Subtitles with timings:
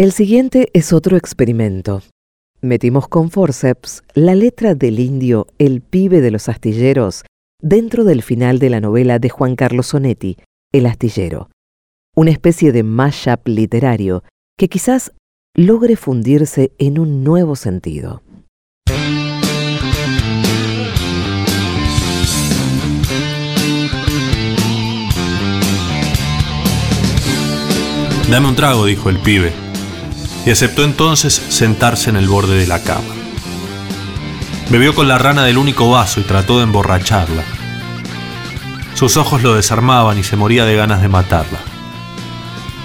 [0.00, 2.00] El siguiente es otro experimento.
[2.62, 7.22] Metimos con forceps la letra del indio El pibe de los astilleros
[7.60, 10.38] dentro del final de la novela de Juan Carlos Sonetti,
[10.72, 11.50] El astillero,
[12.16, 14.24] una especie de mashup literario
[14.56, 15.12] que quizás
[15.54, 18.22] logre fundirse en un nuevo sentido.
[28.30, 29.52] Dame un trago, dijo el pibe,
[30.46, 33.14] y aceptó entonces sentarse en el borde de la cama.
[34.70, 37.42] Bebió con la rana del único vaso y trató de emborracharla.
[38.94, 41.58] Sus ojos lo desarmaban y se moría de ganas de matarla.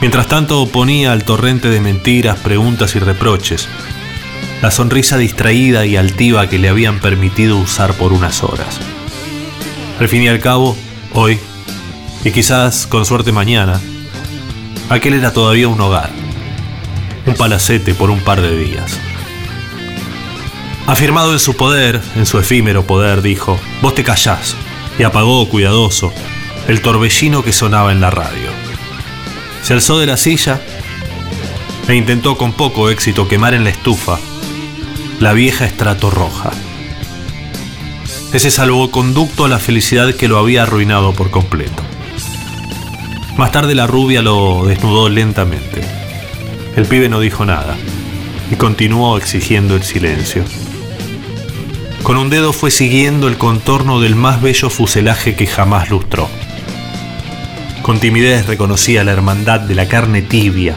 [0.00, 3.68] Mientras tanto oponía al torrente de mentiras, preguntas y reproches,
[4.62, 8.80] la sonrisa distraída y altiva que le habían permitido usar por unas horas.
[10.00, 10.76] Al fin y al cabo,
[11.12, 11.38] hoy,
[12.24, 13.80] y quizás con suerte mañana,
[14.88, 16.10] aquel era todavía un hogar,
[17.28, 18.98] un palacete por un par de días.
[20.86, 24.56] Afirmado en su poder, en su efímero poder, dijo, vos te callás,
[24.98, 26.10] y apagó, cuidadoso,
[26.68, 28.50] el torbellino que sonaba en la radio.
[29.62, 30.62] Se alzó de la silla
[31.86, 34.18] e intentó con poco éxito quemar en la estufa
[35.20, 36.50] la vieja estrato roja.
[38.32, 41.82] Ese salvoconducto a la felicidad que lo había arruinado por completo.
[43.36, 45.97] Más tarde la rubia lo desnudó lentamente.
[46.78, 47.76] El pibe no dijo nada
[48.52, 50.44] y continuó exigiendo el silencio.
[52.04, 56.28] Con un dedo fue siguiendo el contorno del más bello fuselaje que jamás lustró.
[57.82, 60.76] Con timidez reconocía la hermandad de la carne tibia,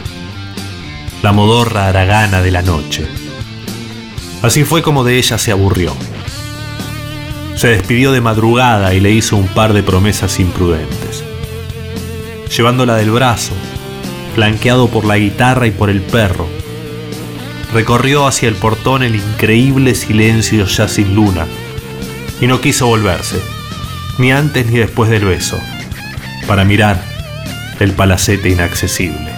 [1.22, 3.06] la modorra aragana de la noche.
[4.42, 5.94] Así fue como de ella se aburrió.
[7.54, 11.22] Se despidió de madrugada y le hizo un par de promesas imprudentes.
[12.56, 13.52] Llevándola del brazo,
[14.34, 16.48] flanqueado por la guitarra y por el perro,
[17.72, 21.46] recorrió hacia el portón el increíble silencio ya sin luna,
[22.40, 23.40] y no quiso volverse,
[24.18, 25.58] ni antes ni después del beso,
[26.46, 27.02] para mirar
[27.80, 29.32] el palacete inaccesible.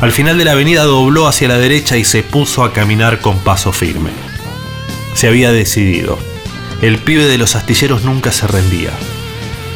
[0.00, 3.38] Al final de la avenida dobló hacia la derecha y se puso a caminar con
[3.38, 4.10] paso firme.
[5.14, 6.16] Se había decidido.
[6.82, 8.92] El pibe de los astilleros nunca se rendía.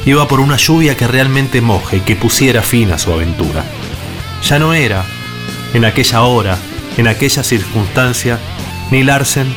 [0.05, 3.65] Iba por una lluvia que realmente moje que pusiera fin a su aventura.
[4.43, 5.05] Ya no era,
[5.75, 6.59] en aquella hora,
[6.97, 8.39] en aquella circunstancia,
[8.91, 9.55] ni Larsen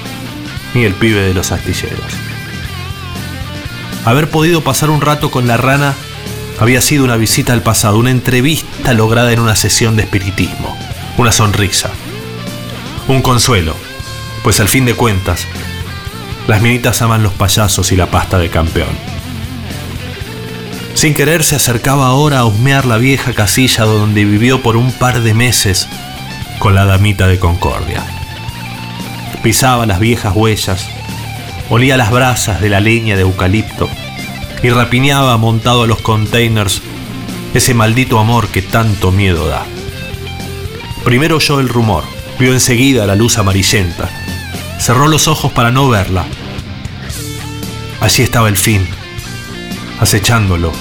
[0.76, 2.14] ni el pibe de los astilleros.
[4.06, 5.96] Haber podido pasar un rato con la rana
[6.60, 10.78] había sido una visita al pasado, una entrevista lograda en una sesión de espiritismo,
[11.18, 11.90] una sonrisa,
[13.08, 13.76] un consuelo,
[14.44, 15.48] pues al fin de cuentas,
[16.48, 18.96] las minitas aman los payasos y la pasta de campeón.
[20.96, 25.22] Sin querer se acercaba ahora a husmear la vieja casilla donde vivió por un par
[25.22, 25.90] de meses
[26.58, 28.02] con la damita de Concordia.
[29.44, 30.88] Pisaba las viejas huellas,
[31.70, 33.90] olía las brasas de la leña de eucalipto
[34.64, 36.82] y rapiñaba montado a los containers
[37.54, 39.66] ese maldito amor que tanto miedo da.
[41.04, 42.06] Primero oyó el rumor,
[42.40, 44.10] vio enseguida la luz amarillenta,
[44.80, 46.26] cerró los ojos para no verla.
[48.00, 48.88] Allí estaba el fin,
[50.00, 50.72] acechándolo.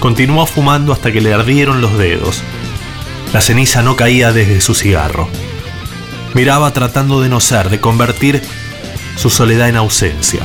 [0.00, 2.42] Continuó fumando hasta que le ardieron los dedos
[3.34, 5.28] la ceniza no caía desde su cigarro.
[6.34, 8.40] Miraba tratando de no ser, de convertir
[9.16, 10.42] su soledad en ausencia.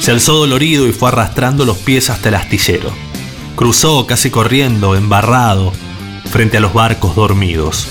[0.00, 2.90] Se alzó dolorido y fue arrastrando los pies hasta el astillero.
[3.56, 5.74] Cruzó casi corriendo, embarrado,
[6.30, 7.86] frente a los barcos dormidos.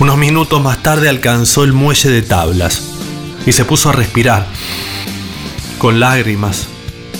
[0.00, 2.80] Unos minutos más tarde alcanzó el muelle de tablas
[3.44, 4.46] y se puso a respirar.
[5.78, 6.68] Con lágrimas,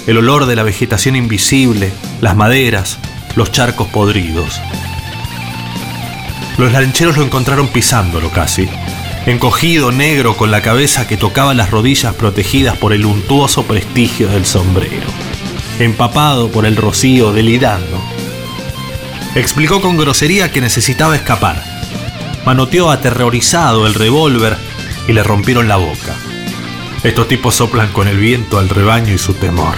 [0.06, 2.99] el olor de la vegetación invisible, las maderas,
[3.34, 4.61] los charcos podridos.
[6.56, 8.66] Los lancheros lo encontraron pisándolo casi,
[9.27, 14.47] encogido, negro, con la cabeza que tocaba las rodillas protegidas por el untuoso prestigio del
[14.47, 15.06] sombrero,
[15.78, 18.00] empapado por el rocío, delirando.
[19.34, 21.63] Explicó con grosería que necesitaba escapar.
[22.47, 24.57] Manoteó aterrorizado el revólver
[25.07, 26.16] y le rompieron la boca.
[27.06, 29.76] Estos tipos soplan con el viento al rebaño y su temor.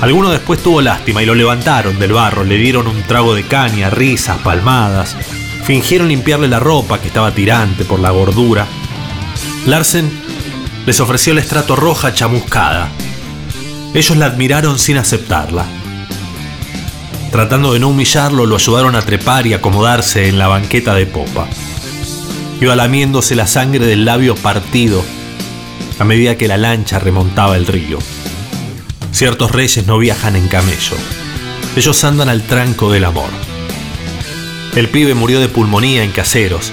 [0.00, 3.90] Alguno después tuvo lástima y lo levantaron del barro, le dieron un trago de caña,
[3.90, 5.14] risas, palmadas.
[5.62, 8.66] Fingieron limpiarle la ropa que estaba tirante por la gordura.
[9.66, 10.10] Larsen
[10.86, 12.88] les ofreció el estrato roja chamuscada.
[13.92, 15.66] Ellos la admiraron sin aceptarla.
[17.30, 21.46] Tratando de no humillarlo, lo ayudaron a trepar y acomodarse en la banqueta de popa.
[22.58, 25.04] Iba lamiéndose la sangre del labio partido
[26.00, 27.98] a medida que la lancha remontaba el río.
[29.12, 30.96] Ciertos reyes no viajan en camello.
[31.76, 33.28] Ellos andan al tranco del amor.
[34.74, 36.72] El pibe murió de pulmonía en caseros,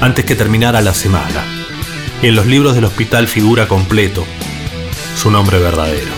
[0.00, 1.44] antes que terminara la semana.
[2.22, 4.24] Y en los libros del hospital figura completo
[5.16, 6.12] su nombre verdadero.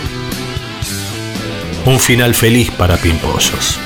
[1.85, 3.79] Un final feliz para Pimpollos.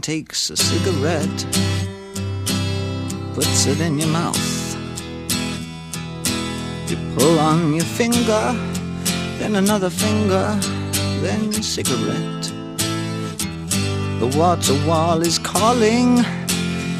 [0.00, 1.46] Takes a cigarette,
[3.34, 4.76] puts it in your mouth.
[6.88, 8.44] You pull on your finger,
[9.40, 10.56] then another finger,
[11.22, 12.44] then cigarette.
[14.20, 16.18] The water wall is calling,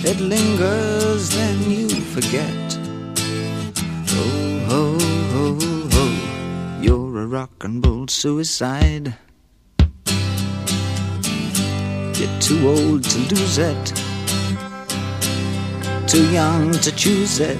[0.03, 2.79] it lingers, then you forget.
[4.11, 4.99] Oh, ho,
[5.33, 5.59] ho,
[5.93, 9.15] ho, you're a rock and roll suicide.
[12.17, 13.87] You're too old to lose it,
[16.07, 17.59] too young to choose it.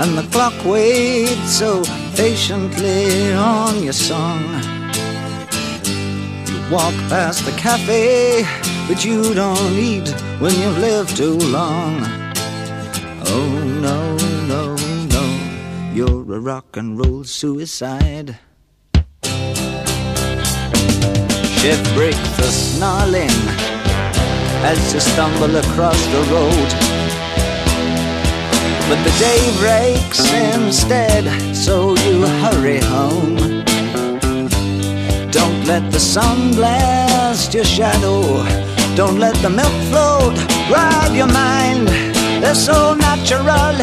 [0.00, 1.84] And the clock waits so
[2.14, 4.42] patiently on your song.
[6.46, 8.46] You walk past the cafe,
[8.88, 10.08] but you don't eat
[10.40, 12.00] when you've lived too long.
[13.26, 13.50] Oh
[13.82, 14.16] no,
[14.48, 14.74] no,
[15.12, 18.38] no, you're a rock and roll suicide.
[21.66, 23.36] Shift break the snarling
[24.62, 26.68] as you stumble across the road.
[28.88, 31.24] But the day breaks instead,
[31.56, 33.64] so you hurry home.
[35.32, 38.22] Don't let the sun blast your shadow.
[38.94, 40.38] Don't let the milk float
[40.70, 41.88] rob your mind.
[42.40, 43.74] They're so natural,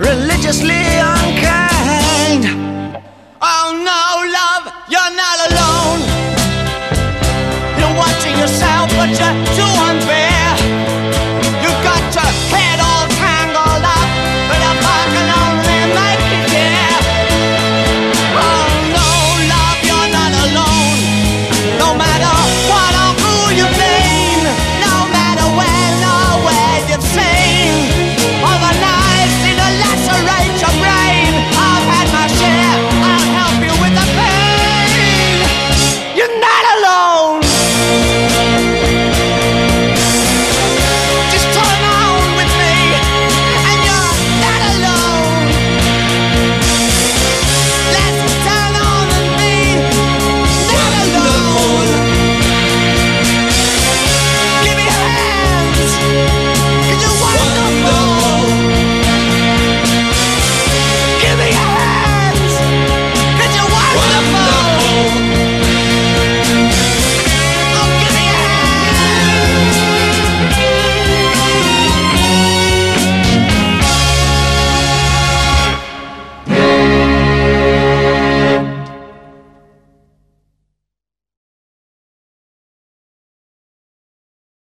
[0.00, 2.42] religiously unkind.
[3.40, 4.00] Oh no!
[9.56, 9.69] 就